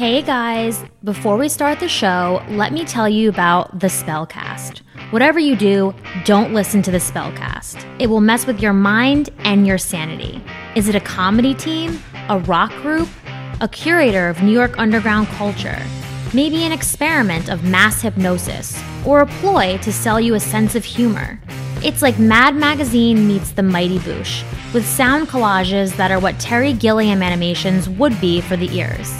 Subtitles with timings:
[0.00, 4.78] Hey guys, before we start the show, let me tell you about the Spellcast.
[5.10, 7.84] Whatever you do, don't listen to the Spellcast.
[8.00, 10.42] It will mess with your mind and your sanity.
[10.74, 12.02] Is it a comedy team?
[12.30, 13.10] A rock group?
[13.60, 15.78] A curator of New York underground culture?
[16.32, 18.82] Maybe an experiment of mass hypnosis?
[19.04, 21.38] Or a ploy to sell you a sense of humor?
[21.84, 26.72] It's like Mad Magazine meets the Mighty Boosh, with sound collages that are what Terry
[26.72, 29.12] Gilliam animations would be for the ears.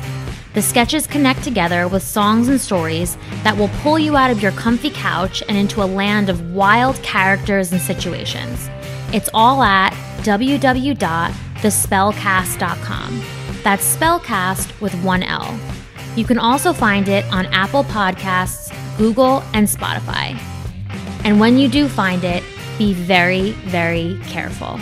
[0.53, 4.51] The sketches connect together with songs and stories that will pull you out of your
[4.53, 8.69] comfy couch and into a land of wild characters and situations.
[9.13, 13.23] It's all at www.thespellcast.com.
[13.63, 15.57] That's spellcast with one L.
[16.17, 20.37] You can also find it on Apple Podcasts, Google, and Spotify.
[21.25, 22.43] And when you do find it,
[22.79, 24.81] be very, very careful.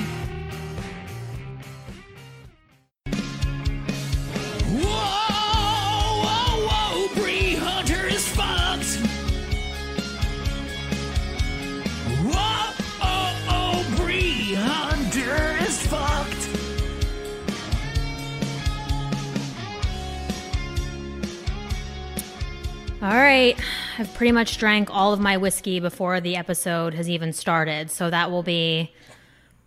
[23.99, 27.91] I've pretty much drank all of my whiskey before the episode has even started.
[27.91, 28.95] So that will be,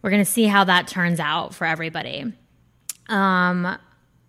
[0.01, 2.31] we're going to see how that turns out for everybody.
[3.09, 3.77] Um,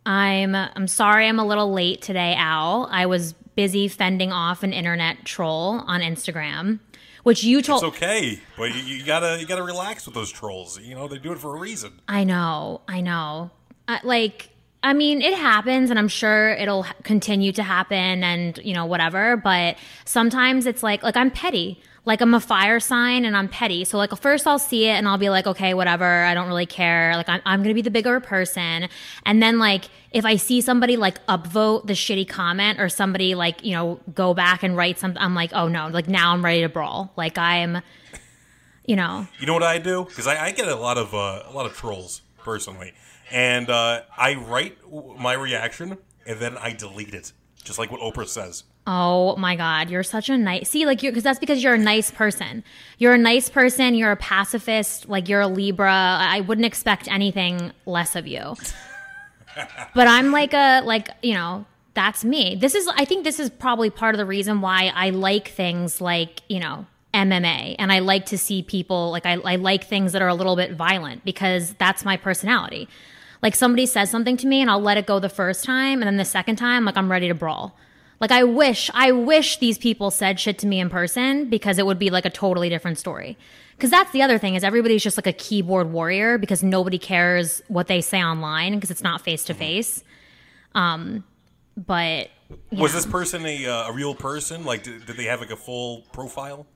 [0.04, 2.88] I'm, I'm sorry I'm a little late today, Al.
[2.90, 6.80] I was busy fending off an internet troll on Instagram,
[7.22, 7.84] which you told.
[7.84, 10.80] It's okay, but you, you gotta you gotta relax with those trolls.
[10.80, 12.00] You know they do it for a reason.
[12.08, 13.50] I know, I know.
[13.86, 14.48] Uh, like,
[14.84, 19.36] I mean, it happens, and I'm sure it'll continue to happen, and you know, whatever.
[19.36, 21.80] But sometimes it's like, like I'm petty.
[22.04, 23.84] Like I'm a fire sign, and I'm petty.
[23.84, 26.04] So like, first I'll see it, and I'll be like, okay, whatever.
[26.04, 27.14] I don't really care.
[27.14, 28.88] Like I'm, I'm gonna be the bigger person,
[29.24, 33.64] and then like if I see somebody like upvote the shitty comment, or somebody like
[33.64, 36.62] you know go back and write something, I'm like, oh no, like now I'm ready
[36.62, 37.12] to brawl.
[37.16, 37.82] Like I'm,
[38.84, 39.28] you know.
[39.38, 40.04] You know what I do?
[40.04, 42.94] Because I, I get a lot of uh, a lot of trolls personally,
[43.32, 44.78] and uh, I write
[45.18, 47.32] my reaction and then I delete it,
[47.64, 48.64] just like what Oprah says.
[48.86, 50.68] Oh my God, you're such a nice.
[50.68, 52.64] See, like you're because that's because you're a nice person.
[52.98, 53.94] You're a nice person.
[53.94, 55.08] You're a pacifist.
[55.08, 55.92] Like you're a Libra.
[55.92, 58.56] I wouldn't expect anything less of you.
[59.94, 61.64] but I'm like a like you know
[61.94, 62.56] that's me.
[62.56, 66.00] This is I think this is probably part of the reason why I like things
[66.00, 70.12] like you know MMA and I like to see people like I, I like things
[70.12, 72.88] that are a little bit violent because that's my personality.
[73.42, 76.06] Like somebody says something to me and I'll let it go the first time and
[76.06, 77.76] then the second time like I'm ready to brawl.
[78.20, 81.86] Like I wish I wish these people said shit to me in person because it
[81.86, 83.36] would be like a totally different story.
[83.80, 87.62] Cuz that's the other thing is everybody's just like a keyboard warrior because nobody cares
[87.66, 90.04] what they say online because it's not face to face.
[90.74, 91.24] Um
[91.76, 92.28] but
[92.70, 94.64] Was this person a, uh, a real person?
[94.64, 96.66] Like, did, did they have like a full profile?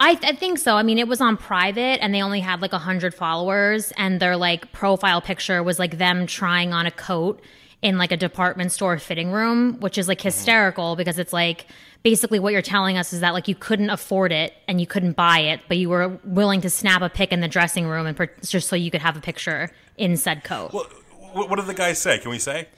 [0.00, 0.76] I, I think so.
[0.76, 4.36] I mean, it was on private and they only had like 100 followers, and their
[4.36, 7.40] like profile picture was like them trying on a coat
[7.82, 10.28] in like a department store fitting room, which is like mm-hmm.
[10.28, 11.66] hysterical because it's like
[12.02, 15.12] basically what you're telling us is that like you couldn't afford it and you couldn't
[15.12, 18.16] buy it, but you were willing to snap a pic in the dressing room and
[18.16, 20.72] per- just so you could have a picture in said coat.
[20.72, 20.90] What,
[21.32, 22.18] what, what did the guy say?
[22.18, 22.68] Can we say?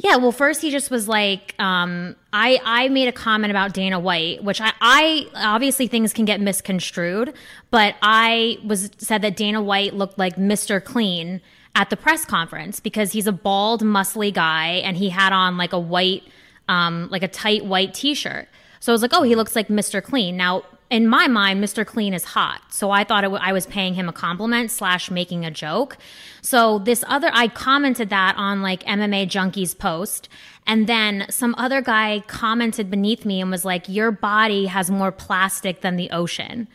[0.00, 3.98] Yeah, well, first he just was like, um, I I made a comment about Dana
[3.98, 7.34] White, which I, I obviously things can get misconstrued,
[7.72, 10.82] but I was said that Dana White looked like Mr.
[10.82, 11.40] Clean
[11.74, 15.72] at the press conference because he's a bald, muscly guy and he had on like
[15.72, 16.22] a white,
[16.68, 18.48] um, like a tight white T-shirt.
[18.78, 20.00] So I was like, oh, he looks like Mr.
[20.00, 20.36] Clean.
[20.36, 21.84] Now, in my mind, Mr.
[21.84, 22.62] Clean is hot.
[22.70, 25.98] So I thought w- I was paying him a compliment slash making a joke.
[26.40, 30.28] So this other, I commented that on like MMA Junkies post.
[30.66, 35.12] And then some other guy commented beneath me and was like, your body has more
[35.12, 36.68] plastic than the ocean.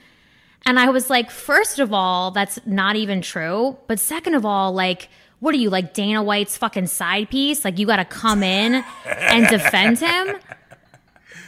[0.66, 3.78] And I was like, first of all, that's not even true.
[3.88, 5.10] But second of all, like,
[5.40, 7.66] what are you, like Dana White's fucking side piece?
[7.66, 10.36] Like, you got to come in and defend him?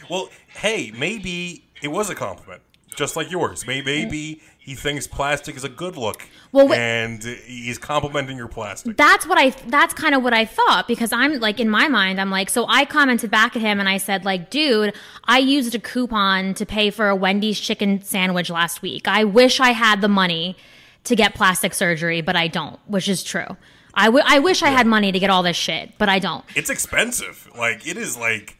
[0.08, 2.62] Well, hey, maybe it was a compliment,
[2.94, 3.66] just like yours.
[3.66, 8.48] May- Maybe he thinks plastic is a good look, Well, wait- and he's complimenting your
[8.48, 8.96] plastic.
[8.96, 12.20] that's what I that's kind of what I thought because I'm like in my mind
[12.20, 14.92] I'm like so I commented back at him and I said like dude
[15.24, 19.06] I used a coupon to pay for a Wendy's chicken sandwich last week.
[19.06, 20.56] I wish I had the money
[21.04, 23.56] to get plastic surgery but I don't, which is true.
[23.94, 26.44] I, w- I wish I had money to get all this shit, but I don't.
[26.56, 27.48] It's expensive.
[27.56, 28.56] Like it is like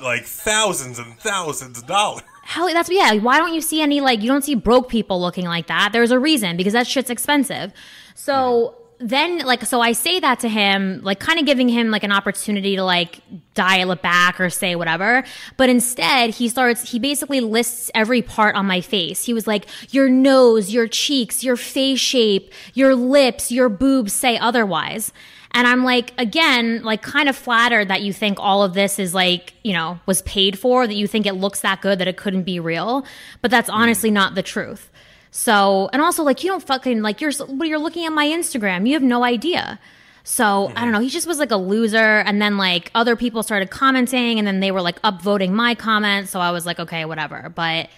[0.00, 2.22] like thousands and thousands of dollars.
[2.44, 3.14] How that's yeah.
[3.14, 5.90] Why don't you see any like you don't see broke people looking like that?
[5.92, 7.72] There's a reason because that shit's expensive.
[8.14, 12.04] So then like so I say that to him, like kind of giving him like
[12.04, 13.20] an opportunity to like
[13.54, 15.24] dial it back or say whatever.
[15.56, 19.24] But instead he starts he basically lists every part on my face.
[19.24, 24.36] He was like, Your nose, your cheeks, your face shape, your lips, your boobs say
[24.36, 25.12] otherwise.
[25.52, 29.14] And I'm like, again, like kind of flattered that you think all of this is
[29.14, 32.16] like, you know, was paid for, that you think it looks that good that it
[32.16, 33.04] couldn't be real.
[33.42, 34.90] But that's honestly not the truth.
[35.32, 37.32] So, and also like, you don't fucking, like, you're,
[37.62, 38.86] you're looking at my Instagram.
[38.86, 39.80] You have no idea.
[40.22, 41.00] So I don't know.
[41.00, 41.96] He just was like a loser.
[41.96, 46.30] And then like other people started commenting and then they were like upvoting my comments.
[46.30, 47.50] So I was like, okay, whatever.
[47.52, 47.90] But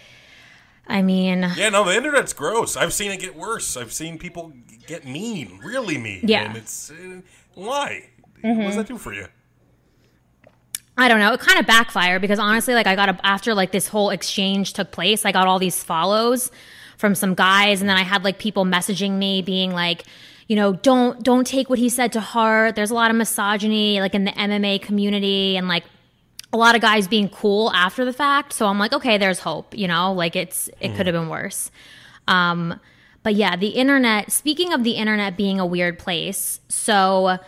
[0.87, 2.77] I mean, Yeah, no, the internet's gross.
[2.77, 3.77] I've seen it get worse.
[3.77, 4.53] I've seen people
[4.87, 6.21] get mean, really mean.
[6.25, 6.45] Yeah.
[6.45, 7.21] And it's uh,
[7.55, 8.09] why?
[8.43, 8.59] Mm-hmm.
[8.59, 9.27] What does that do for you?
[10.97, 11.33] I don't know.
[11.33, 14.75] It kind of backfired because honestly, like I got a, after like this whole exchange
[14.75, 16.51] took place, I got all these follows
[16.99, 20.05] from some guys, and then I had like people messaging me being like,
[20.49, 22.77] you know, don't don't take what he said to heart.
[22.77, 25.85] There's a lot of misogyny like in the MMA community, and like
[26.53, 28.53] a lot of guys being cool after the fact.
[28.53, 29.77] So I'm like, okay, there's hope.
[29.77, 31.71] You know, like it's it could have been worse.
[32.29, 32.79] Um,
[33.23, 34.33] but yeah, the internet.
[34.33, 37.39] Speaking of the internet being a weird place, so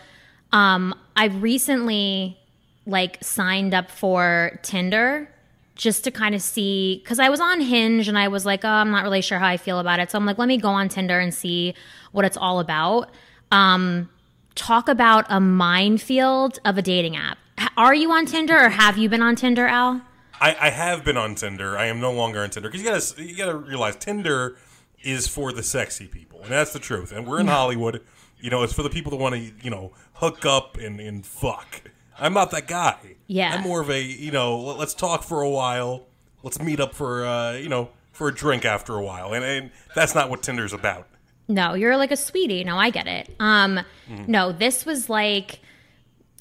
[0.51, 2.37] um, I recently
[2.85, 5.29] like signed up for Tinder
[5.75, 8.69] just to kind of see because I was on Hinge and I was like, oh,
[8.69, 10.11] I'm not really sure how I feel about it.
[10.11, 11.73] So I'm like, let me go on Tinder and see
[12.11, 13.09] what it's all about.
[13.51, 14.09] Um,
[14.55, 17.37] talk about a minefield of a dating app.
[17.77, 20.01] Are you on Tinder or have you been on Tinder, Al?
[20.39, 21.77] I, I have been on Tinder.
[21.77, 24.57] I am no longer on Tinder because you gotta you gotta realize Tinder
[25.05, 27.11] is for the sexy people, and that's the truth.
[27.11, 28.01] And we're in Hollywood.
[28.39, 31.25] You know, it's for the people that want to you know hook up and, and
[31.25, 31.81] fuck.
[32.19, 32.97] I'm not that guy.
[33.27, 33.53] Yeah.
[33.53, 36.05] I'm more of a you know let- let's talk for a while.
[36.43, 39.71] Let's meet up for uh, you know for a drink after a while, and, and
[39.95, 41.07] that's not what Tinder's about.
[41.47, 42.63] No, you're like a sweetie.
[42.63, 43.35] No, I get it.
[43.39, 43.79] Um,
[44.27, 45.59] no, this was like,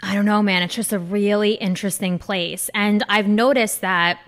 [0.03, 0.63] I don't know, man.
[0.63, 2.71] It's just a really interesting place.
[2.75, 4.19] And I've noticed that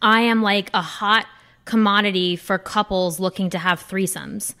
[0.00, 1.26] I am like a hot
[1.70, 4.54] commodity for couples looking to have threesomes.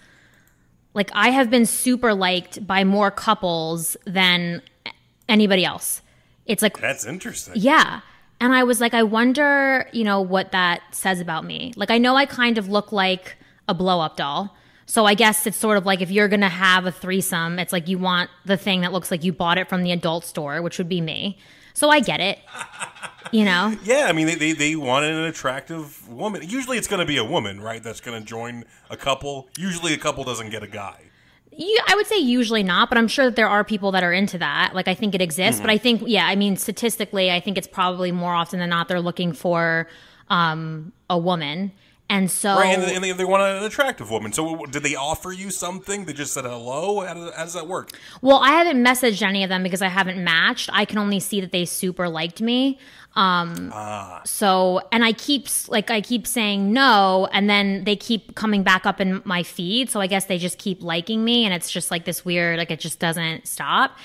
[0.94, 4.62] Like, I have been super liked by more couples than
[5.28, 6.02] anybody else.
[6.46, 7.54] It's like That's interesting.
[7.56, 8.00] yeah.
[8.42, 11.72] And I was like, I wonder, you know, what that says about me.
[11.76, 13.36] Like, I know I kind of look like
[13.68, 14.56] a blow up doll.
[14.86, 17.72] So I guess it's sort of like if you're going to have a threesome, it's
[17.72, 20.62] like you want the thing that looks like you bought it from the adult store,
[20.62, 21.38] which would be me.
[21.80, 22.38] So I get it.
[23.32, 23.74] You know?
[23.84, 26.42] Yeah, I mean, they, they, they wanted an attractive woman.
[26.46, 29.48] Usually it's going to be a woman, right, that's going to join a couple.
[29.56, 31.00] Usually a couple doesn't get a guy.
[31.56, 34.12] You, I would say usually not, but I'm sure that there are people that are
[34.12, 34.74] into that.
[34.74, 37.66] Like I think it exists, but I think yeah, I mean statistically, I think it's
[37.66, 39.88] probably more often than not they're looking for
[40.28, 41.72] um, a woman,
[42.10, 44.32] and so Right, and, and they, they want an attractive woman.
[44.32, 46.04] So did they offer you something?
[46.04, 47.06] They just said hello?
[47.06, 47.92] How does, how does that work?
[48.20, 50.68] Well, I haven't messaged any of them because I haven't matched.
[50.72, 52.80] I can only see that they super liked me.
[53.14, 53.72] Um,
[54.24, 58.86] so, and I keep like I keep saying no, and then they keep coming back
[58.86, 59.88] up in my feed.
[59.88, 62.70] So I guess they just keep liking me, and it's just like this weird, like
[62.72, 63.96] it just doesn't stop.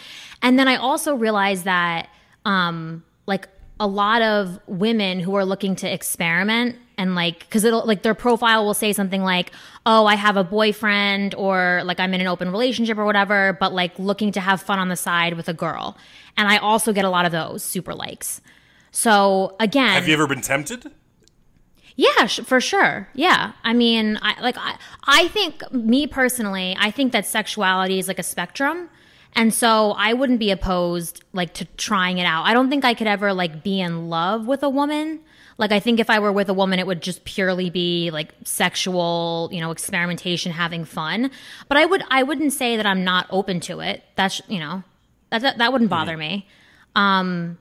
[0.44, 2.10] And then I also realized that,
[2.46, 3.48] um, like
[3.80, 8.14] a lot of women who are looking to experiment and like because it'll like their
[8.16, 9.52] profile will say something like
[9.86, 13.74] oh i have a boyfriend or like i'm in an open relationship or whatever but
[13.74, 15.98] like looking to have fun on the side with a girl
[16.38, 18.40] and i also get a lot of those super likes
[18.92, 20.92] so again Have you ever been tempted?
[21.98, 23.08] yeah, sh- for sure.
[23.14, 23.54] Yeah.
[23.64, 28.20] I mean, I like I, I think me personally, I think that sexuality is like
[28.20, 28.90] a spectrum.
[29.36, 32.46] And so I wouldn't be opposed like to trying it out.
[32.46, 35.20] I don't think I could ever like be in love with a woman.
[35.58, 38.34] Like I think if I were with a woman it would just purely be like
[38.46, 41.32] sexual, you know, experimentation, having fun.
[41.68, 44.04] But I would I wouldn't say that I'm not open to it.
[44.16, 44.84] That's, you know,
[45.32, 46.48] that that, that wouldn't bother me.
[46.96, 47.58] Um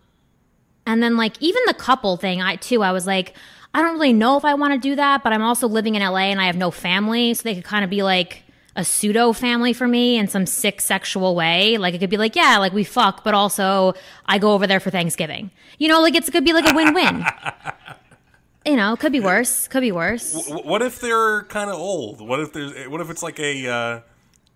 [0.86, 3.34] and then like even the couple thing, I too, I was like,
[3.72, 6.02] I don't really know if I want to do that, but I'm also living in
[6.02, 8.43] LA and I have no family, so they could kind of be like
[8.76, 11.78] a pseudo family for me in some sick sexual way.
[11.78, 13.94] Like it could be like, yeah, like we fuck, but also
[14.26, 15.50] I go over there for Thanksgiving.
[15.78, 17.24] You know, like it's it could be like a win-win.
[18.66, 19.68] you know, could be worse.
[19.68, 20.48] Could be worse.
[20.48, 22.20] What if they're kind of old?
[22.20, 24.00] What if there's what if it's like a uh,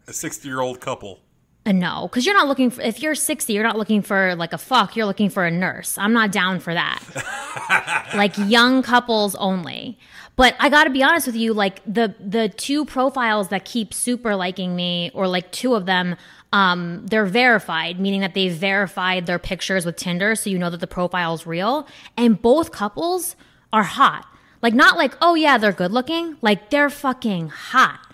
[0.09, 1.21] a 60-year-old couple?
[1.69, 2.81] Uh, no, because you're not looking for.
[2.81, 4.97] If you're 60, you're not looking for like a fuck.
[4.97, 5.99] You're looking for a nurse.
[5.99, 8.09] I'm not down for that.
[8.17, 9.99] like young couples only.
[10.35, 11.53] But I got to be honest with you.
[11.53, 16.17] Like the the two profiles that keep super liking me, or like two of them,
[16.55, 20.81] um, they're verified, meaning that they've verified their pictures with Tinder, so you know that
[20.81, 21.87] the profile is real.
[22.17, 23.37] And both couples
[23.75, 24.27] are hot.
[24.63, 26.39] Like not like oh yeah they're good looking.
[26.41, 28.08] Like they're fucking hot.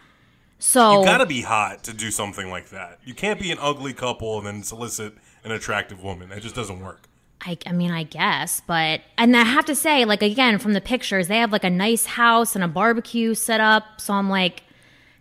[0.66, 2.98] So You gotta be hot to do something like that.
[3.04, 5.12] You can't be an ugly couple and then solicit
[5.44, 6.30] an attractive woman.
[6.30, 7.02] That just doesn't work.
[7.42, 10.80] I, I mean, I guess, but and I have to say, like again, from the
[10.80, 13.84] pictures, they have like a nice house and a barbecue set up.
[14.00, 14.62] So I'm like,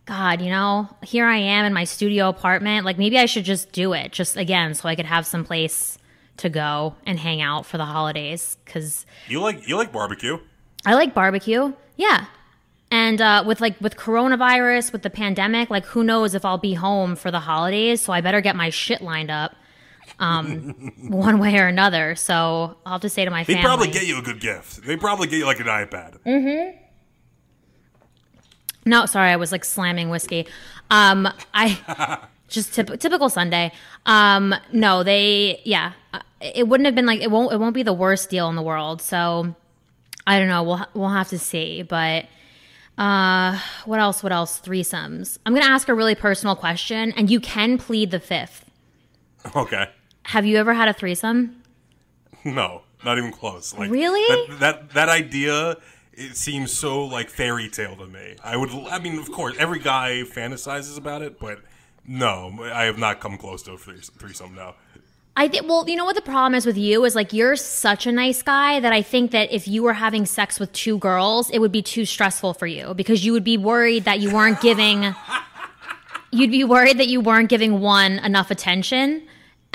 [0.05, 2.85] God, you know, here I am in my studio apartment.
[2.85, 5.97] Like maybe I should just do it, just again, so I could have some place
[6.37, 8.55] to go and hang out for the holidays.
[8.63, 10.37] Because You like you like barbecue.
[10.85, 12.27] I like barbecue, yeah.
[12.93, 16.75] And uh, with like with coronavirus, with the pandemic, like who knows if I'll be
[16.75, 18.03] home for the holidays?
[18.03, 19.55] So I better get my shit lined up,
[20.19, 22.13] um, one way or another.
[22.13, 23.55] So I'll have to say to my family.
[23.55, 23.77] They family.
[23.87, 24.83] probably get you a good gift.
[24.83, 26.19] They probably get you like an iPad.
[26.23, 26.77] Mm-hmm.
[28.85, 30.45] No, sorry, I was like slamming whiskey.
[30.91, 33.71] Um, I just typ- typical Sunday.
[34.05, 37.81] Um, no, they yeah, uh, it wouldn't have been like it won't it won't be
[37.81, 39.01] the worst deal in the world.
[39.01, 39.55] So
[40.27, 40.61] I don't know.
[40.61, 41.81] We'll we'll have to see.
[41.81, 42.25] But
[42.97, 44.21] uh, what else?
[44.21, 44.59] What else?
[44.59, 45.37] Threesomes.
[45.45, 48.69] I'm gonna ask a really personal question, and you can plead the fifth.
[49.55, 49.89] Okay.
[50.23, 51.61] Have you ever had a threesome?
[52.45, 53.73] No, not even close.
[53.73, 54.47] Like Really?
[54.47, 55.77] That that, that idea
[56.13, 58.35] it seems so like fairy tale to me.
[58.43, 61.59] I would I mean, of course, every guy fantasizes about it, but
[62.05, 64.55] no, I have not come close to a threesome.
[64.55, 64.75] No.
[65.35, 65.67] I think.
[65.67, 68.43] Well, you know what the problem is with you is like you're such a nice
[68.43, 71.71] guy that I think that if you were having sex with two girls, it would
[71.71, 75.15] be too stressful for you because you would be worried that you weren't giving.
[76.31, 79.23] you'd be worried that you weren't giving one enough attention.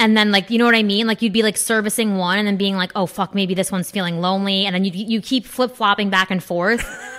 [0.00, 1.08] And then, like, you know what I mean?
[1.08, 3.90] Like, you'd be like servicing one and then being like, oh, fuck, maybe this one's
[3.90, 4.64] feeling lonely.
[4.64, 6.86] And then you, you keep flip flopping back and forth.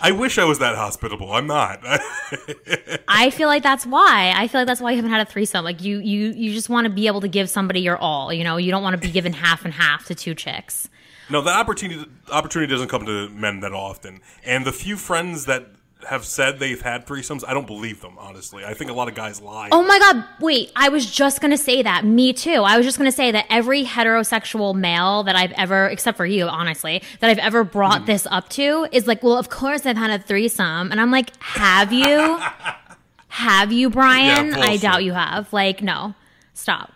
[0.00, 1.32] I wish I was that hospitable.
[1.32, 1.80] I'm not.
[3.08, 4.32] I feel like that's why.
[4.34, 5.64] I feel like that's why you haven't had a threesome.
[5.64, 8.32] Like, you, you, you just want to be able to give somebody your all.
[8.32, 10.88] You know, you don't want to be given half and half to two chicks.
[11.30, 14.20] no, the opportunity opportunity doesn't come to men that often.
[14.44, 15.66] And the few friends that
[16.06, 18.16] have said they've had threesomes, I don't believe them.
[18.18, 19.68] Honestly, I think a lot of guys lie.
[19.72, 22.04] Oh my god, wait, I was just gonna say that.
[22.04, 22.62] Me too.
[22.62, 26.46] I was just gonna say that every heterosexual male that I've ever, except for you,
[26.46, 28.06] honestly, that I've ever brought mm-hmm.
[28.06, 30.90] this up to is like, well, of course I've had a threesome.
[30.90, 32.40] And I'm like, have you?
[33.28, 34.48] have you, Brian?
[34.48, 35.52] Yeah, I doubt you have.
[35.52, 36.14] Like, no,
[36.54, 36.92] stop.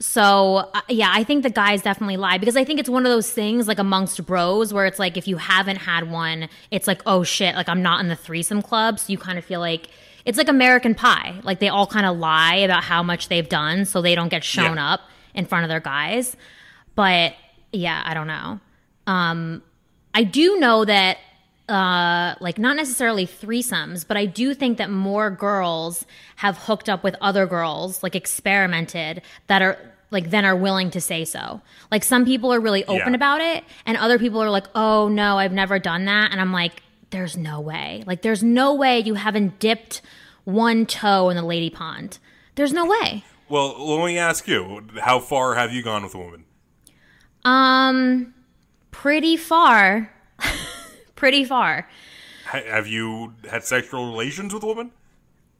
[0.00, 3.10] So uh, yeah, I think the guys definitely lie because I think it's one of
[3.12, 7.00] those things like amongst bros where it's like if you haven't had one, it's like
[7.06, 9.88] oh shit, like I'm not in the threesome club, so you kind of feel like
[10.24, 13.84] it's like American Pie, like they all kind of lie about how much they've done
[13.84, 14.94] so they don't get shown Yeah.
[14.94, 15.00] up
[15.34, 16.36] in front of their guys.
[16.94, 17.34] But
[17.72, 18.60] yeah, I don't know.
[19.06, 19.62] Um,
[20.14, 21.18] I do know that
[21.68, 26.04] uh like not necessarily threesomes but i do think that more girls
[26.36, 29.78] have hooked up with other girls like experimented that are
[30.10, 31.60] like then are willing to say so.
[31.90, 33.14] Like some people are really open Yeah.
[33.16, 36.52] about it and other people are like oh no i've never done that and i'm
[36.52, 38.02] like there's no way.
[38.06, 40.02] Like there's no way you haven't dipped
[40.44, 42.18] one toe in the lady pond.
[42.56, 43.24] There's no way.
[43.48, 46.44] Well, let me ask you: How far have you gone with a woman?
[47.44, 48.34] um
[48.90, 50.10] pretty far
[51.16, 51.88] pretty far
[52.46, 54.90] Ha- have you had sexual relations with a woman?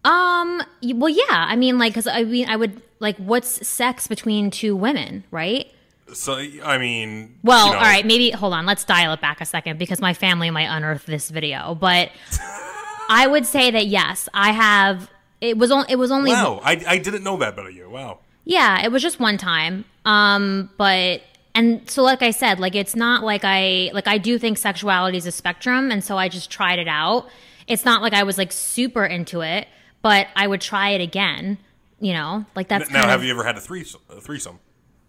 [0.04, 0.60] Um.
[0.82, 1.24] Well, yeah.
[1.30, 5.66] I mean, like, because I mean, I would like, what's sex between two women, right?
[6.12, 8.04] So, I mean, Well, you know, all right.
[8.04, 8.66] Maybe hold on.
[8.66, 11.74] Let's dial it back a second because my family might unearth this video.
[11.74, 12.10] But
[13.08, 15.10] I would say that yes, I have.
[15.40, 15.86] It was only.
[15.88, 16.32] It was only.
[16.32, 17.88] Wow, I, I didn't know that about you.
[17.88, 18.18] Wow.
[18.44, 19.86] Yeah, it was just one time.
[20.04, 21.22] Um, but
[21.54, 25.18] and so like I said, like it's not like I like I do think sexuality
[25.18, 27.28] is a spectrum, and so I just tried it out.
[27.66, 29.68] It's not like I was like super into it,
[30.02, 31.58] but I would try it again.
[32.00, 34.00] You know, like that's now, have of you ever had a threesome?
[34.10, 34.58] A threesome?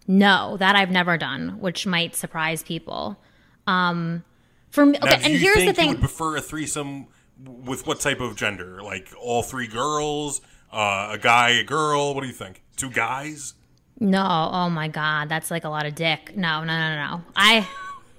[0.08, 3.18] no that I've never done, which might surprise people.
[3.66, 4.24] Um,
[4.70, 5.86] for me, Now, okay, do and you here's think the thing.
[5.88, 7.08] You would prefer a threesome
[7.44, 8.84] with what type of gender?
[8.84, 12.14] Like all three girls, uh, a guy, a girl.
[12.14, 12.62] What do you think?
[12.78, 13.55] Two guys?
[14.00, 16.36] No, oh my god, that's like a lot of dick.
[16.36, 17.24] No, no, no, no.
[17.36, 17.68] I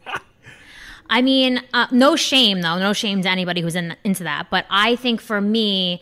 [1.10, 4.66] I mean, uh, no shame though, no shame to anybody who's in, into that, but
[4.70, 6.00] I think for me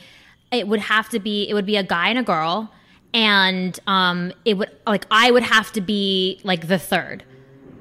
[0.52, 2.71] it would have to be it would be a guy and a girl
[3.12, 7.25] and um it would like I would have to be like the third.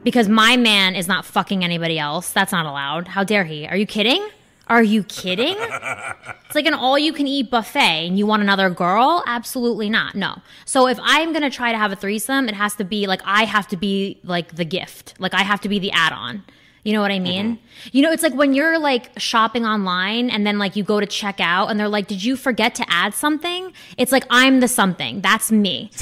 [0.03, 2.31] Because my man is not fucking anybody else.
[2.31, 3.07] That's not allowed.
[3.07, 3.65] How dare he?
[3.65, 4.27] Are you kidding?
[4.67, 5.55] Are you kidding?
[5.59, 9.23] It's like an all you can eat buffet and you want another girl?
[9.25, 10.15] Absolutely not.
[10.15, 10.41] No.
[10.65, 13.21] So if I'm going to try to have a threesome, it has to be like
[13.25, 15.15] I have to be like the gift.
[15.19, 16.43] Like I have to be the add on.
[16.83, 17.55] You know what I mean?
[17.55, 17.89] Mm-hmm.
[17.93, 21.05] You know, it's like when you're like shopping online and then like you go to
[21.05, 23.73] check out and they're like, Did you forget to add something?
[23.97, 25.21] It's like I'm the something.
[25.21, 25.91] That's me.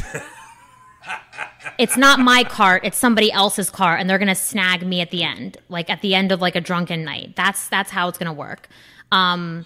[1.77, 5.24] it's not my cart it's somebody else's cart and they're gonna snag me at the
[5.24, 8.34] end like at the end of like a drunken night that's that's how it's gonna
[8.34, 8.68] work
[9.12, 9.63] um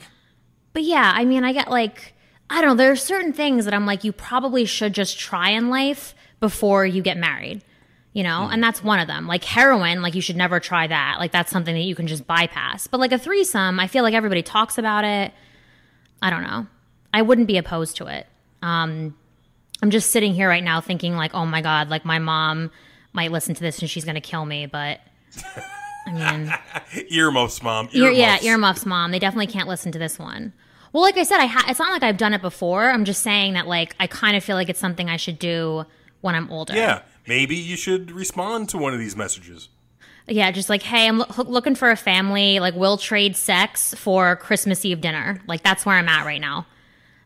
[0.76, 2.14] but yeah, I mean, I get like,
[2.50, 5.52] I don't know, there are certain things that I'm like, you probably should just try
[5.52, 7.64] in life before you get married,
[8.12, 8.50] you know?
[8.52, 9.26] And that's one of them.
[9.26, 11.16] Like heroin, like you should never try that.
[11.18, 12.88] Like that's something that you can just bypass.
[12.88, 15.32] But like a threesome, I feel like everybody talks about it.
[16.22, 16.68] I don't know.
[17.14, 18.28] I wouldn't be opposed to it.
[18.62, 19.16] Um,
[19.82, 22.72] I'm just sitting here right now thinking like, oh my God, like my mom
[23.14, 24.66] might listen to this and she's to kill me.
[24.66, 25.00] But
[26.08, 27.90] I mean, Earmuffs, mom.
[27.94, 29.12] Ear, yeah, earmuffs, mom.
[29.12, 30.54] They definitely can't listen to this one.
[30.94, 32.90] Well, like I said, I ha- it's not like I've done it before.
[32.90, 35.86] I'm just saying that like I kind of feel like it's something I should do
[36.22, 36.74] when I'm older.
[36.74, 39.68] Yeah, maybe you should respond to one of these messages.
[40.28, 42.60] yeah, just like hey, I'm loo- looking for a family.
[42.60, 45.42] Like we'll trade sex for Christmas Eve dinner.
[45.48, 46.66] Like that's where I'm at right now.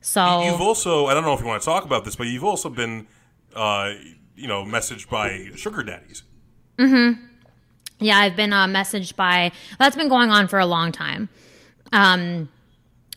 [0.01, 2.44] So You've also, I don't know if you want to talk about this, but you've
[2.44, 3.08] also been,
[3.56, 3.94] uh,
[4.36, 6.24] you know, messaged by sugar daddies.
[6.77, 7.25] Mm-hmm.
[8.00, 11.27] Yeah, I've been uh, messaged by that's been going on for a long time.
[11.91, 12.48] Um,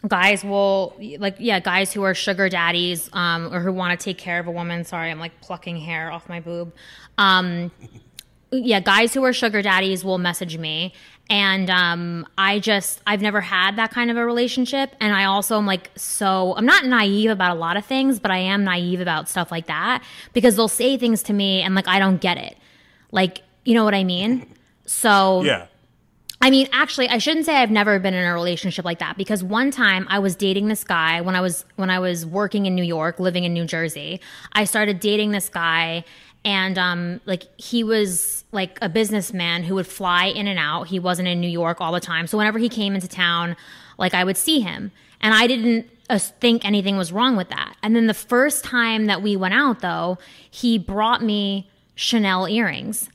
[0.08, 4.18] guys will like yeah, guys who are sugar daddies um, or who want to take
[4.18, 4.84] care of a woman.
[4.84, 6.72] Sorry, I'm like plucking hair off my boob.
[7.16, 7.70] Um,
[8.50, 10.92] yeah, guys who are sugar daddies will message me.
[11.30, 14.94] And um, I just, I've never had that kind of a relationship.
[15.00, 18.30] And I also am like, so, I'm not naive about a lot of things, but
[18.30, 20.02] I am naive about stuff like that
[20.34, 22.58] because they'll say things to me and like, I don't get it.
[23.12, 24.46] Like, you know what I mean?
[24.84, 25.66] So, Yeah.
[26.44, 29.44] I mean, actually, I shouldn't say I've never been in a relationship like that because
[29.44, 32.74] one time I was dating this guy when I was when I was working in
[32.74, 34.20] New York, living in New Jersey.
[34.52, 36.02] I started dating this guy
[36.44, 40.88] and um like he was like a businessman who would fly in and out.
[40.88, 42.26] He wasn't in New York all the time.
[42.26, 43.56] So whenever he came into town,
[43.98, 44.92] like I would see him.
[45.20, 47.76] And I didn't uh, think anything was wrong with that.
[47.82, 50.18] And then the first time that we went out though,
[50.50, 53.08] he brought me Chanel earrings.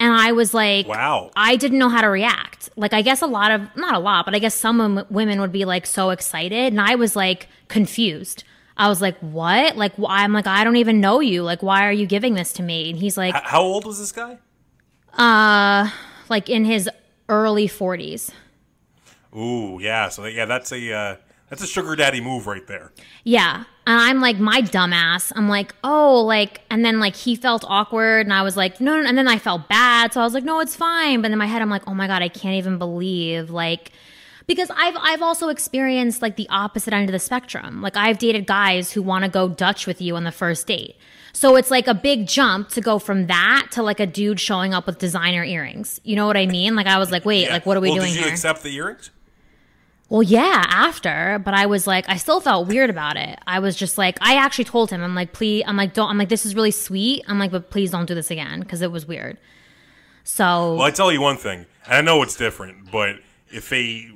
[0.00, 1.30] And I was like, Wow.
[1.34, 2.70] I didn't know how to react.
[2.76, 5.50] Like, I guess a lot of, not a lot, but I guess some women would
[5.50, 6.72] be like so excited.
[6.72, 8.44] And I was like confused.
[8.78, 9.76] I was like, what?
[9.76, 11.42] Like, wh- I'm like, I don't even know you.
[11.42, 12.90] Like, why are you giving this to me?
[12.90, 14.38] And he's like, H- how old was this guy?
[15.14, 15.90] Uh,
[16.28, 16.88] like in his
[17.28, 18.30] early 40s.
[19.36, 20.08] Ooh, yeah.
[20.08, 21.16] So yeah, that's a uh,
[21.50, 22.92] that's a sugar daddy move right there.
[23.24, 23.64] Yeah.
[23.86, 25.32] And I'm like, my dumbass.
[25.34, 28.26] I'm like, oh, like, and then like he felt awkward.
[28.26, 29.08] And I was like, no, no.
[29.08, 30.12] And then I felt bad.
[30.12, 31.22] So I was like, no, it's fine.
[31.22, 33.92] But in my head, I'm like, oh my God, I can't even believe, like,
[34.48, 37.80] because I've I've also experienced like the opposite end of the spectrum.
[37.80, 40.96] Like I've dated guys who want to go Dutch with you on the first date.
[41.32, 44.74] So it's like a big jump to go from that to like a dude showing
[44.74, 46.00] up with designer earrings.
[46.02, 46.74] You know what I mean?
[46.74, 47.52] Like I was like, wait, Yeah.
[47.52, 48.32] like what are we well, doing Did you here?
[48.32, 49.10] accept the earrings?
[50.08, 53.38] Well, yeah, after, but I was like, I still felt weird about it.
[53.46, 56.16] I was just like, I actually told him, I'm like, please, I'm like, don't, I'm
[56.16, 57.22] like, this is really sweet.
[57.28, 59.36] I'm like, but please don't do this again because it was weird.
[60.24, 63.16] So, Well, I tell you one thing, I know it's different, but
[63.50, 64.10] if a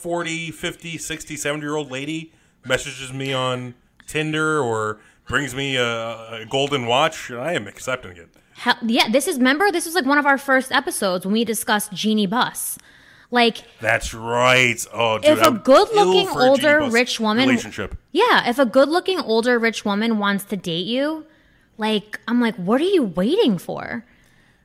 [0.00, 2.32] 40, 50, 60, 70 year old lady
[2.66, 3.74] messages me on
[4.06, 5.84] Tinder or brings me a,
[6.42, 8.28] a golden watch, and I am accepting it.
[8.54, 11.44] hell, yeah, this is, remember, this was like one of our first episodes when we
[11.44, 12.78] discussed Genie Bus.
[13.32, 14.84] Like, That's right.
[14.92, 17.96] Oh, dude, If a good-looking, a older, rich woman- relationship.
[18.10, 21.24] yeah, if a good looking, older, rich woman wants to date you,
[21.78, 24.04] like, I'm like, what are you waiting for?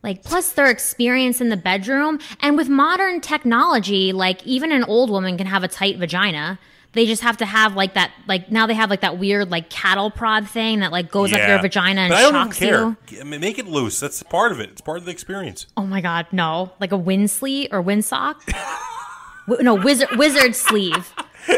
[0.06, 2.20] Like, plus their experience in the bedroom.
[2.40, 6.60] And with modern technology, like, even an old woman can have a tight vagina.
[6.94, 9.70] They just have to have, like, that, like, now they have, like, that weird, like,
[9.72, 12.60] cattle prod thing that, like, goes up your vagina and but I don't even shocks
[12.60, 12.80] care.
[12.84, 12.98] you.
[13.08, 14.00] G- I mean, Make it loose.
[14.00, 14.70] That's part of it.
[14.70, 15.66] It's part of the experience.
[15.76, 16.72] Oh my God, no.
[16.80, 18.36] Like a wind sleeve or windsock?
[19.48, 21.14] Wi- no, wizard, wizard sleeve.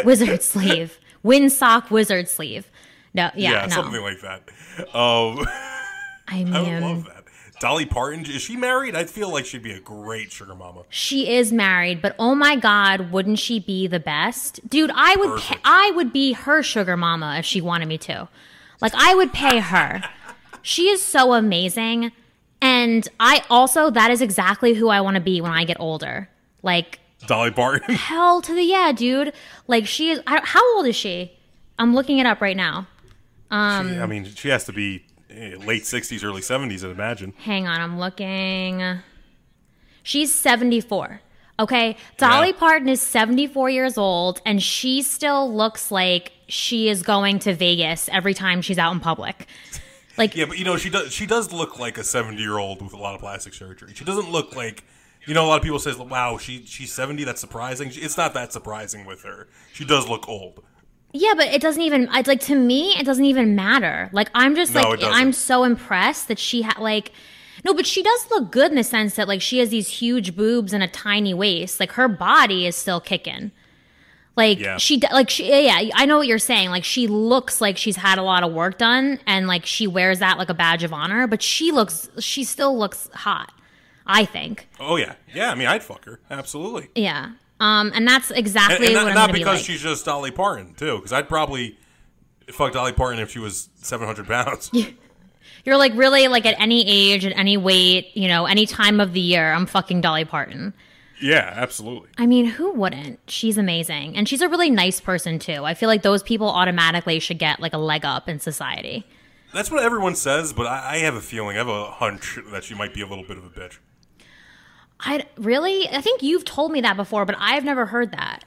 [0.05, 0.97] Wizard sleeve.
[1.23, 2.71] Windsock, wizard sleeve.
[3.13, 3.75] No, yeah, no.
[3.75, 4.41] something like that.
[4.95, 5.45] Um,
[6.29, 7.16] I I would love that.
[7.59, 8.95] Dolly Parton, is she married?
[8.95, 10.83] I feel like she'd be a great sugar mama.
[10.89, 14.67] she is married, but oh my God, wouldn't she be the best?
[14.69, 18.27] Dude, I would pay, I would be her sugar mama if she wanted me to.
[18.79, 20.03] Like, I would pay her.
[20.61, 22.11] she is so amazing.
[22.61, 26.29] And I also, that is exactly who I want to be when I get older.
[26.61, 27.95] Like, Dolly Parton.
[27.95, 29.33] hell to the yeah, dude.
[29.67, 30.21] Like she is.
[30.27, 31.33] I, how old is she?
[31.79, 32.87] I'm looking it up right now.
[33.49, 37.33] um I mean, she has to be Eh, late 60s, early 70s, I'd imagine.
[37.37, 38.99] Hang on, I'm looking.
[40.03, 41.21] She's 74.
[41.59, 42.53] Okay, Dolly Yeah.
[42.53, 48.09] Parton is 74 years old, and she still looks like she is going to Vegas
[48.11, 49.47] every time she's out in public.
[50.17, 52.81] Like, Yeah, but you know, she does she does look like a 70 year old
[52.81, 53.93] with a lot of plastic surgery.
[53.95, 54.83] She doesn't look like
[55.27, 57.25] you know, a lot of people say, "Wow, she she's 70.
[57.25, 59.49] That's surprising." It's not that surprising with her.
[59.73, 60.63] She does look old.
[61.13, 64.09] Yeah, but it doesn't even it's like to me it doesn't even matter.
[64.13, 64.99] Like I'm just No, like.
[65.03, 67.11] I'm so impressed that she had like
[67.65, 70.35] no, but she does look good in the sense that like she has these huge
[70.35, 71.79] boobs and a tiny waist.
[71.79, 73.51] Like her body is still kicking.
[74.35, 74.77] Like Yeah.
[74.77, 76.69] she, like she, yeah, I know what you're saying.
[76.69, 80.19] Like she looks like she's had a lot of work done, and like she wears
[80.19, 81.25] that like a badge of honor.
[81.25, 83.51] But she looks, she still looks hot.
[84.05, 85.51] I think, Oh yeah, yeah.
[85.51, 87.31] I mean, I'd fuck her absolutely, yeah.
[87.59, 89.65] Um, and that's exactly and what not, I'm not gonna be because like.
[89.65, 90.97] she's just Dolly Parton too.
[90.97, 91.77] Because I'd probably
[92.51, 94.71] fuck Dolly Parton if she was seven hundred pounds.
[95.65, 99.13] You're like really like at any age, at any weight, you know, any time of
[99.13, 100.73] the year, I'm fucking Dolly Parton.
[101.21, 102.09] yeah, absolutely.
[102.17, 103.19] I mean, who wouldn't?
[103.27, 104.15] She's amazing.
[104.15, 105.65] And she's a really nice person too.
[105.65, 109.05] I feel like those people automatically should get like a leg up in society.
[109.53, 112.63] That's what everyone says, but I, I have a feeling, I have a hunch that
[112.63, 113.77] she might be a little bit of a bitch.
[114.99, 118.43] I really, I think you've told me that before, but I've never heard that.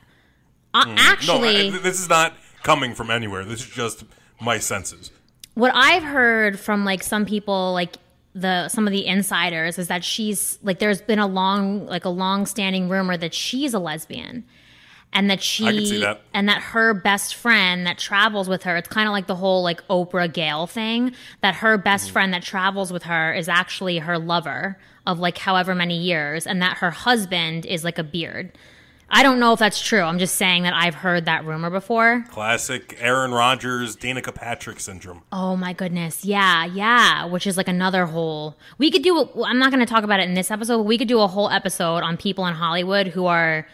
[0.75, 3.45] Uh, No, actually, I, this is not coming from anywhere.
[3.45, 4.05] This is just
[4.41, 5.11] my senses.
[5.55, 7.97] what I've heard from like some people, like
[8.35, 12.09] the some of the insiders, is that she's like there's been a long like a
[12.11, 14.45] long standing rumor that she's a lesbian.
[15.13, 16.21] And that she I can see that.
[16.33, 19.61] and that her best friend that travels with her, it's kind of like the whole
[19.65, 21.15] like Oprah Gayle thing.
[21.41, 22.13] That her best Mm-hmm.
[22.13, 26.61] friend that travels with her is actually her lover of like however many years, and
[26.63, 28.53] that her husband is like a beard.
[29.13, 30.03] I don't know if that's true.
[30.03, 32.25] I'm just saying that I've heard that rumor before.
[32.31, 35.23] Classic Aaron Rodgers, Danica Patrick syndrome.
[35.33, 36.25] Oh my goodness.
[36.25, 37.25] Yeah, yeah.
[37.25, 38.57] Which is like another whole.
[38.79, 39.19] We could do.
[39.19, 40.77] A, I'm not going to talk about it in this episode.
[40.79, 43.67] But we could do a whole episode on people in Hollywood who are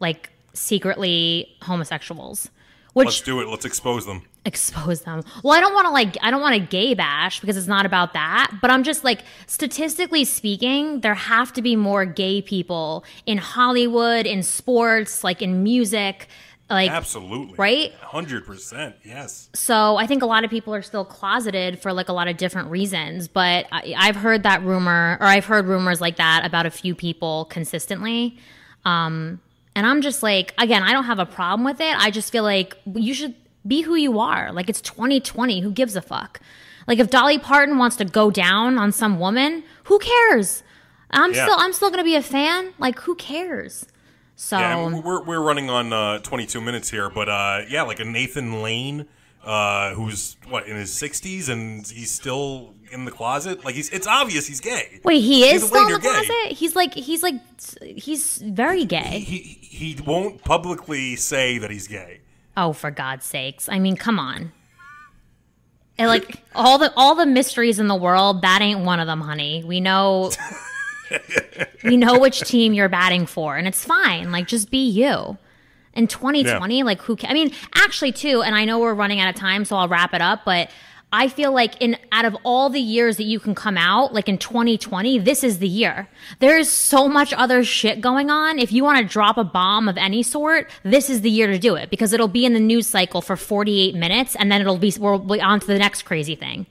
[0.00, 2.50] like secretly homosexuals.
[2.92, 3.46] Which Let's do it.
[3.46, 4.24] Let's expose them.
[4.44, 5.22] Expose them.
[5.42, 7.84] Well, I don't want to like I don't want to gay bash because it's not
[7.86, 13.04] about that, but I'm just like statistically speaking, there have to be more gay people
[13.26, 16.28] in Hollywood, in sports, like in music,
[16.70, 17.54] like Absolutely.
[17.58, 17.92] Right?
[18.00, 18.94] 100%.
[19.04, 19.50] Yes.
[19.54, 22.36] so I think a lot of people are still closeted for like a lot of
[22.36, 26.66] different reasons, but I, I've heard that rumor or I've heard rumors like that about
[26.66, 28.38] a few people consistently.
[28.84, 29.40] Um,
[29.74, 31.96] and I'm just like, again, I don't have a problem with it.
[31.96, 33.34] I just feel like you should
[33.66, 34.52] be who you are.
[34.52, 35.60] Like it's 2020.
[35.60, 36.40] Who gives a fuck?
[36.86, 40.62] Like if Dolly Parton wants to go down on some woman, who cares?
[41.10, 41.44] I'm Yeah.
[41.44, 42.72] still, I'm still gonna be a fan.
[42.78, 43.86] Like who cares?
[44.36, 48.00] So Yeah, and we're, we're running on uh, 22 minutes here, but uh, yeah, like
[48.00, 49.06] a Nathan Lane,
[49.44, 53.64] uh, who's what in his 60s and he's still in the closet.
[53.64, 55.00] Like he's, it's obvious he's gay.
[55.04, 56.26] wait, he is Either still way, in the you're gay.
[56.26, 56.56] closet.
[56.56, 57.34] He's like, he's like,
[57.82, 59.20] he's very gay.
[59.20, 62.19] He he won't publicly say that he's gay.
[62.56, 63.68] Oh, for God's sakes!
[63.68, 64.52] I mean, come on.
[65.98, 69.20] And like all the all the mysteries in the world, that ain't one of them,
[69.20, 69.62] honey.
[69.64, 70.30] We know.
[71.84, 74.32] we know which team you're batting for, and it's fine.
[74.32, 75.36] Like, just be you.
[75.92, 77.16] In 2020, like who?
[77.16, 78.42] Ca- I mean, actually, too.
[78.42, 80.42] And I know we're running out of time, so I'll wrap it up.
[80.44, 80.70] But
[81.12, 84.28] I feel like in out of all the years that you can come out, like
[84.28, 86.08] in 2020, this is the year.
[86.38, 88.60] There is so much other shit going on.
[88.60, 91.58] If you want to drop a bomb of any sort, this is the year to
[91.58, 94.78] do it because it'll be in the news cycle for 48 minutes, and then it'll
[94.78, 96.66] be we'll be on to the next crazy thing.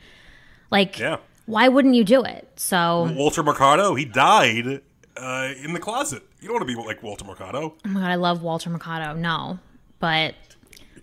[0.71, 1.17] Like, Yeah.
[1.45, 2.47] why wouldn't you do it?
[2.55, 4.81] So, Walter Mercado, he died
[5.17, 6.23] uh, in the closet.
[6.39, 7.73] You don't want to be like Walter Mercado.
[7.85, 9.13] Oh my god, I love Walter Mercado.
[9.19, 9.59] No,
[9.99, 10.35] but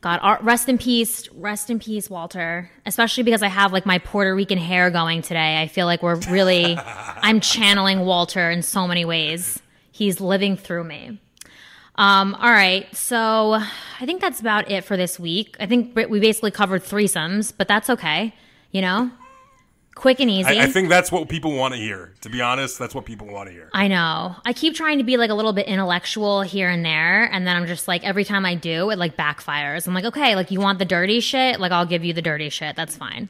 [0.06, 2.70] God, rest in peace, rest in peace, Walter.
[2.86, 5.60] Especially because I have like my Puerto Rican hair going today.
[5.60, 9.60] I feel like we're really, I'm channeling Walter in so many ways.
[9.90, 11.20] He's living through me.
[11.96, 15.56] Um, all right, so I think that's about it for this week.
[15.58, 18.32] I think we basically covered threesomes, but that's okay.
[18.70, 19.10] You know,
[19.96, 20.60] quick and easy.
[20.60, 22.12] I, I think that's what people want to hear.
[22.20, 23.68] To be honest, that's what people want to hear.
[23.72, 24.36] I know.
[24.44, 27.56] I keep trying to be like a little bit intellectual here and there, and then
[27.56, 29.88] I'm just like every time I do, it like backfires.
[29.88, 32.50] I'm like, okay, like you want the dirty shit, like I'll give you the dirty
[32.50, 32.76] shit.
[32.76, 33.28] That's fine.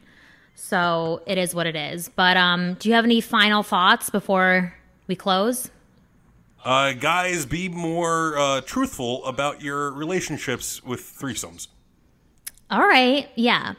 [0.53, 2.09] So it is what it is.
[2.09, 4.73] But um, do you have any final thoughts before
[5.07, 5.71] we close?
[6.65, 11.67] Uh, guys, be more uh, truthful about your relationships with threesomes.
[12.69, 13.75] All right, yeah.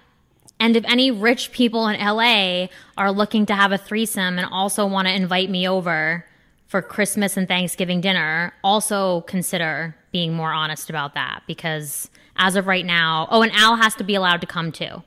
[0.60, 2.66] And if any rich people in LA
[2.96, 6.24] are looking to have a threesome and also want to invite me over
[6.66, 12.66] for Christmas and Thanksgiving dinner, also consider being more honest about that because as of
[12.66, 15.02] right now, oh, and Al has to be allowed to come too.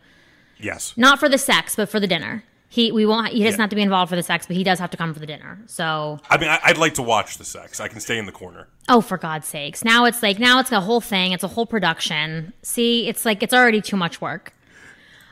[0.59, 0.93] Yes.
[0.95, 2.43] Not for the sex, but for the dinner.
[2.69, 3.63] He we won't he doesn't Yeah.
[3.63, 5.25] have to be involved for the sex, but he does have to come for the
[5.25, 5.59] dinner.
[5.65, 7.81] So I mean, I, I'd like to watch the sex.
[7.81, 8.67] I can stay in the corner.
[8.87, 9.83] Oh, for God's sakes.
[9.83, 11.33] Now it's like, now it's a whole thing.
[11.33, 12.53] It's a whole production.
[12.61, 14.53] See, it's like, it's already too much work.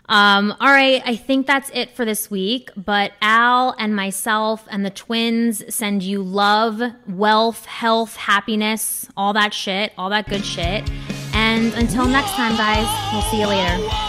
[0.10, 1.02] Um, all right.
[1.06, 2.72] I think that's it for this week.
[2.76, 9.54] But Al and myself and the twins send you love, wealth, health, happiness, all that
[9.54, 10.90] shit, all that good shit.
[11.34, 14.09] And until next time, guys, we'll see you later.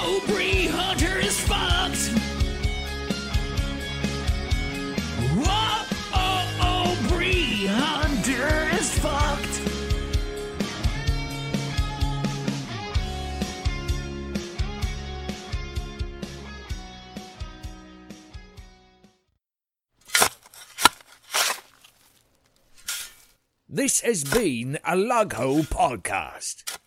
[23.73, 26.80] This has been a Lughole podcast.